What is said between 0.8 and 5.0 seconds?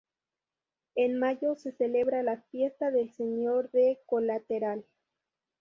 En mayo se celebra la fiesta del Señor del Colateral.